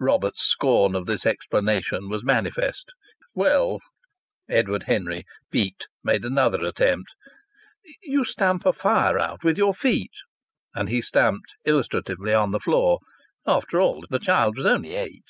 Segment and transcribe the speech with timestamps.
[0.00, 2.86] Robert's scorn of this explanation was manifest.
[3.34, 3.80] "Well,"
[4.48, 7.08] Edward Henry, piqued, made another attempt,
[8.00, 10.14] "you stamp a fire out with your feet."
[10.74, 13.00] And he stamped illustratively on the floor.
[13.46, 15.26] After all, the child was only eight.